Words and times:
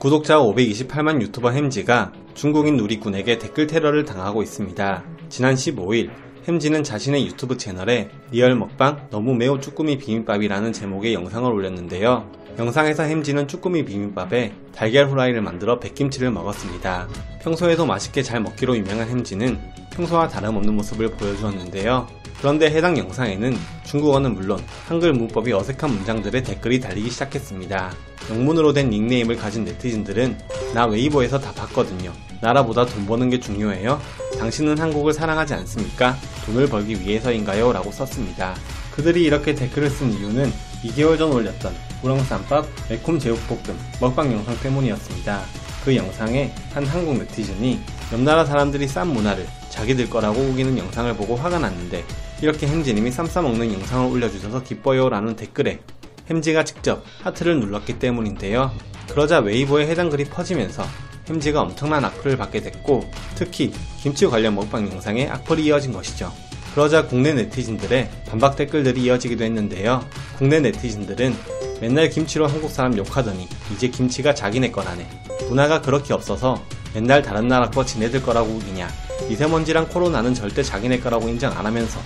구독자 0.00 0.38
528만 0.38 1.20
유튜버 1.20 1.50
햄지가 1.50 2.10
중국인 2.32 2.78
누리꾼에게 2.78 3.38
댓글 3.38 3.66
테러를 3.66 4.06
당하고 4.06 4.42
있습니다. 4.42 5.04
지난 5.28 5.54
15일 5.54 6.08
햄지는 6.48 6.82
자신의 6.82 7.26
유튜브 7.26 7.58
채널에 7.58 8.08
리얼 8.30 8.54
먹방 8.54 9.08
너무 9.10 9.34
매운 9.34 9.60
쭈꾸미 9.60 9.98
비빔밥이라는 9.98 10.72
제목의 10.72 11.12
영상을 11.12 11.52
올렸는데요. 11.52 12.26
영상에서 12.58 13.02
햄지는 13.02 13.46
쭈꾸미 13.46 13.84
비빔밥에 13.84 14.54
달걀 14.74 15.06
후라이를 15.06 15.42
만들어 15.42 15.78
백김치를 15.78 16.30
먹었습니다. 16.30 17.06
평소에도 17.42 17.84
맛있게 17.84 18.22
잘 18.22 18.40
먹기로 18.40 18.78
유명한 18.78 19.06
햄지는 19.06 19.60
평소와 19.90 20.28
다름없는 20.28 20.74
모습을 20.74 21.10
보여주었는데요. 21.12 22.06
그런데 22.38 22.70
해당 22.70 22.96
영상에는 22.96 23.56
중국어는 23.84 24.34
물론 24.34 24.58
한글 24.88 25.12
문법이 25.12 25.52
어색한 25.52 25.90
문장들의 25.90 26.42
댓글이 26.42 26.80
달리기 26.80 27.10
시작했습니다. 27.10 27.92
영문으로 28.30 28.72
된 28.72 28.88
닉네임을 28.88 29.36
가진 29.36 29.64
네티즌들은 29.64 30.38
나 30.72 30.86
웨이보에서 30.86 31.38
다 31.38 31.52
봤거든요. 31.52 32.12
나라보다 32.40 32.86
돈 32.86 33.06
버는 33.06 33.28
게 33.28 33.38
중요해요? 33.38 34.00
당신은 34.38 34.78
한국을 34.78 35.12
사랑하지 35.12 35.52
않습니까? 35.54 36.16
돈을 36.46 36.68
벌기 36.68 36.98
위해서인가요? 36.98 37.72
라고 37.72 37.92
썼습니다. 37.92 38.54
그들이 38.92 39.22
이렇게 39.24 39.54
댓글을 39.54 39.90
쓴 39.90 40.12
이유는 40.12 40.50
2개월 40.84 41.18
전 41.18 41.32
올렸던 41.32 41.74
우렁쌈밥 42.02 42.66
매콤 42.88 43.18
제육볶음 43.18 43.78
먹방 44.00 44.32
영상 44.32 44.58
때문이었습니다. 44.60 45.42
그 45.84 45.94
영상에 45.94 46.52
한 46.72 46.86
한국 46.86 47.18
네티즌이 47.18 47.80
옆나라 48.12 48.44
사람들이 48.44 48.88
쌈 48.88 49.12
문화를 49.12 49.46
자기들 49.70 50.10
거라고 50.10 50.40
우기는 50.40 50.76
영상을 50.76 51.14
보고 51.16 51.36
화가 51.36 51.58
났는데 51.58 52.04
이렇게 52.42 52.66
햄지님이 52.66 53.10
쌈 53.10 53.26
싸먹는 53.26 53.72
영상을 53.72 54.10
올려주셔서 54.10 54.62
기뻐요 54.62 55.08
라는 55.08 55.36
댓글에 55.36 55.80
햄지가 56.28 56.64
직접 56.64 57.02
하트를 57.22 57.58
눌렀기 57.60 57.98
때문인데요. 57.98 58.70
그러자 59.08 59.40
웨이보에 59.40 59.86
해당 59.86 60.10
글이 60.10 60.24
퍼지면서 60.24 60.84
햄지가 61.28 61.62
엄청난 61.62 62.04
악플을 62.04 62.36
받게 62.36 62.60
됐고 62.60 63.08
특히 63.34 63.72
김치 64.00 64.26
관련 64.26 64.54
먹방 64.54 64.90
영상에 64.90 65.28
악플이 65.28 65.64
이어진 65.64 65.92
것이죠. 65.92 66.32
그러자 66.74 67.06
국내 67.06 67.32
네티즌들의 67.34 68.10
반박 68.28 68.56
댓글들이 68.56 69.02
이어지기도 69.02 69.44
했는데요. 69.44 70.04
국내 70.38 70.60
네티즌들은 70.60 71.34
맨날 71.80 72.10
김치로 72.10 72.46
한국 72.46 72.70
사람 72.70 72.96
욕하더니 72.96 73.48
이제 73.72 73.88
김치가 73.88 74.34
자기네 74.34 74.70
거라네. 74.70 75.06
문화가 75.48 75.80
그렇게 75.80 76.14
없어서 76.14 76.62
맨날 76.94 77.22
다른 77.22 77.48
나라 77.48 77.70
거 77.70 77.84
지네들 77.84 78.22
거라고 78.22 78.50
우기냐. 78.50 78.88
미세먼지랑 79.30 79.88
코로나는 79.90 80.34
절대 80.34 80.60
자기네 80.60 80.98
거라고 80.98 81.28
인정 81.28 81.56
안 81.56 81.64
하면서 81.64 82.00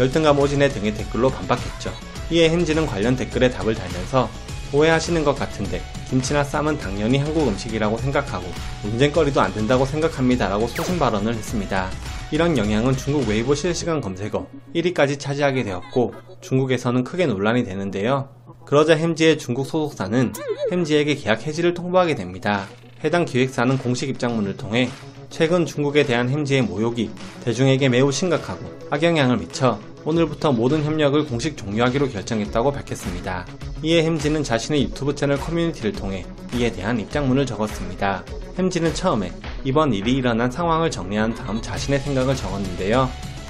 열등감 0.00 0.40
오지네 0.40 0.70
등의 0.70 0.92
댓글로 0.94 1.30
반박했죠. 1.30 1.92
이에 2.32 2.48
햄지는 2.50 2.84
관련 2.84 3.14
댓글에 3.14 3.48
답을 3.48 3.76
달면서 3.76 4.28
오해하시는 4.72 5.22
것 5.22 5.38
같은데 5.38 5.80
김치나 6.10 6.42
쌈은 6.42 6.78
당연히 6.78 7.18
한국 7.18 7.46
음식이라고 7.46 7.96
생각하고 7.98 8.44
논쟁거리도 8.82 9.40
안 9.40 9.54
된다고 9.54 9.86
생각합니다 9.86 10.48
라고 10.48 10.66
소신 10.66 10.98
발언을 10.98 11.34
했습니다. 11.34 11.90
이런 12.32 12.58
영향은 12.58 12.96
중국 12.96 13.28
웨이보 13.28 13.54
실시간 13.54 14.00
검색어 14.00 14.48
1위까지 14.74 15.20
차지하게 15.20 15.62
되었고 15.62 16.12
중국에서는 16.40 17.04
크게 17.04 17.26
논란이 17.26 17.62
되는데요. 17.62 18.30
그러자 18.66 18.96
햄지의 18.96 19.38
중국 19.38 19.64
소속사는 19.64 20.32
햄지에게 20.72 21.14
계약 21.14 21.46
해지를 21.46 21.72
통보하게 21.72 22.16
됩니다. 22.16 22.66
해당 23.04 23.24
기획사는 23.24 23.78
공식 23.78 24.08
입장문을 24.08 24.56
통해 24.56 24.88
최근 25.30 25.66
중국에 25.66 26.04
대한 26.04 26.28
햄지의 26.28 26.62
모욕이 26.62 27.10
대중에게 27.44 27.88
매우 27.88 28.12
심각하고 28.12 28.64
악영향을 28.90 29.38
미쳐 29.38 29.78
오늘부터 30.04 30.52
모든 30.52 30.84
협력을 30.84 31.24
공식 31.26 31.56
종료하기로 31.56 32.10
결정했다고 32.10 32.72
밝혔습니다. 32.72 33.46
이에 33.82 34.02
햄지는 34.04 34.42
자신의 34.42 34.82
유튜브 34.84 35.14
채널 35.14 35.38
커뮤니티를 35.38 35.92
통해 35.92 36.24
이에 36.54 36.70
대한 36.70 37.00
입장문을 37.00 37.46
적었습니다. 37.46 38.24
햄지는 38.58 38.94
처음에 38.94 39.32
이번 39.64 39.92
일이 39.92 40.14
일어난 40.14 40.50
상황을 40.50 40.90
정리한 40.90 41.34
다음 41.34 41.60
자신의 41.60 42.00
생각을 42.00 42.36
적었는데요. 42.36 43.08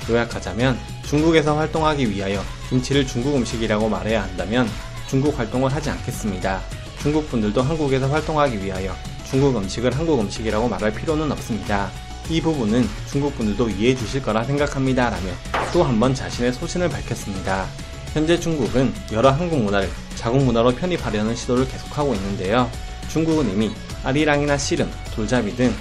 요약하자면 0.08 0.78
중국에서 1.06 1.56
활동하기 1.56 2.10
위하여 2.10 2.40
김치를 2.68 3.06
중국 3.06 3.36
음식이라고 3.36 3.88
말해야 3.88 4.22
한다면 4.22 4.66
중국 5.08 5.38
활동을 5.38 5.72
하지 5.72 5.90
않겠습니다. 5.90 6.60
중국 7.00 7.28
분들도 7.28 7.60
한국에서 7.60 8.08
활동하기 8.08 8.64
위하여 8.64 8.94
중국 9.34 9.56
음식을 9.56 9.98
한국 9.98 10.20
음식이라고 10.20 10.68
말할 10.68 10.94
필요는 10.94 11.32
없습니다. 11.32 11.90
이 12.30 12.40
부분은 12.40 12.86
중국 13.10 13.34
분들도 13.36 13.68
이해해 13.68 13.96
주실 13.96 14.22
거라 14.22 14.44
생각합니다. 14.44 15.10
라며 15.10 15.26
또 15.72 15.82
한 15.82 15.98
번 15.98 16.14
자신의 16.14 16.52
소신을 16.52 16.88
밝혔습니다. 16.88 17.66
현재 18.12 18.38
중국은 18.38 18.94
여러 19.10 19.32
한국 19.32 19.58
문화를 19.58 19.90
자국 20.14 20.40
문화로 20.44 20.76
편입하려는 20.76 21.34
시도를 21.34 21.66
계속하고 21.66 22.14
있는데요. 22.14 22.70
중국은 23.08 23.50
이미 23.50 23.72
아리랑이나 24.04 24.56
씨름, 24.56 24.88
돌잡이 25.16 25.56
등 25.56 25.74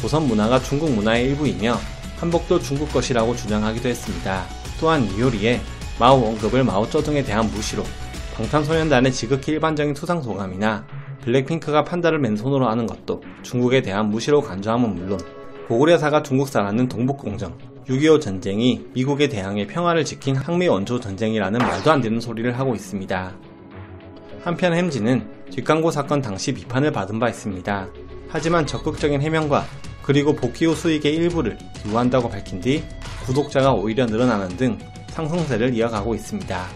조선 0.00 0.28
문화가 0.28 0.62
중국 0.62 0.92
문화의 0.92 1.30
일부이며 1.30 1.80
한복도 2.20 2.60
중국 2.60 2.92
것이라고 2.92 3.34
주장하기도 3.34 3.88
했습니다. 3.88 4.44
또한 4.78 5.02
이효리의 5.16 5.60
마오 5.98 6.26
언급을 6.28 6.62
마오쩌둥에 6.62 7.24
대한 7.24 7.50
무시로 7.50 7.84
방탄소년단의 8.36 9.12
지극히 9.12 9.50
일반적인 9.50 9.96
수상 9.96 10.22
소감이나 10.22 10.86
블랙핑크가 11.22 11.84
판다를 11.84 12.18
맨손으로 12.18 12.68
하는 12.68 12.86
것도 12.86 13.22
중국에 13.42 13.82
대한 13.82 14.10
무시로 14.10 14.40
간주함은 14.40 14.94
물론 14.94 15.18
고구려사가 15.68 16.22
중국사라는 16.22 16.88
동북공정, 16.88 17.56
6.25 17.86 18.20
전쟁이 18.20 18.84
미국에 18.92 19.28
대항해 19.28 19.66
평화를 19.66 20.04
지킨 20.04 20.36
항미 20.36 20.68
원조 20.68 20.98
전쟁이라는 20.98 21.58
말도 21.58 21.90
안 21.90 22.00
되는 22.00 22.20
소리를 22.20 22.58
하고 22.58 22.74
있습니다. 22.74 23.36
한편 24.42 24.74
햄지는 24.74 25.28
뒷광고 25.50 25.90
사건 25.90 26.22
당시 26.22 26.52
비판을 26.54 26.92
받은 26.92 27.18
바 27.18 27.28
있습니다. 27.28 27.88
하지만 28.28 28.66
적극적인 28.66 29.20
해명과 29.20 29.64
그리고 30.02 30.34
복귀 30.34 30.66
후 30.66 30.74
수익의 30.74 31.14
일부를 31.14 31.58
기부한다고 31.82 32.28
밝힌 32.28 32.60
뒤 32.60 32.82
구독자가 33.26 33.72
오히려 33.72 34.06
늘어나는 34.06 34.48
등 34.56 34.78
상승세를 35.08 35.74
이어가고 35.74 36.14
있습니다. 36.14 36.66